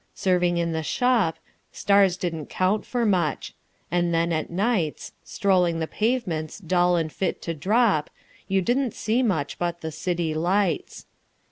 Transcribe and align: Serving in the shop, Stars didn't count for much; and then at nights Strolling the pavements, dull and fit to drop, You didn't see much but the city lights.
Serving 0.15 0.57
in 0.57 0.71
the 0.71 0.81
shop, 0.81 1.37
Stars 1.71 2.17
didn't 2.17 2.47
count 2.47 2.87
for 2.87 3.05
much; 3.05 3.53
and 3.91 4.11
then 4.11 4.33
at 4.33 4.49
nights 4.49 5.11
Strolling 5.23 5.77
the 5.77 5.85
pavements, 5.85 6.57
dull 6.57 6.95
and 6.95 7.13
fit 7.13 7.39
to 7.43 7.53
drop, 7.53 8.09
You 8.47 8.63
didn't 8.63 8.95
see 8.95 9.21
much 9.21 9.59
but 9.59 9.81
the 9.81 9.91
city 9.91 10.33
lights. 10.33 11.05